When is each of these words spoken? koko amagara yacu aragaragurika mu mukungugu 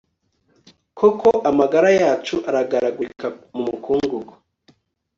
koko 0.97 1.29
amagara 1.49 1.89
yacu 2.01 2.35
aragaragurika 2.49 3.27
mu 3.53 3.61
mukungugu 3.67 4.33